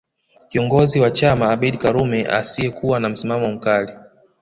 [0.49, 3.93] Kiongozi wa chama Abeid Karume asiyekuwa na msimamo mkali